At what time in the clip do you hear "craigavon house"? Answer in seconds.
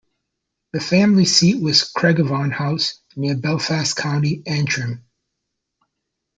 1.83-2.99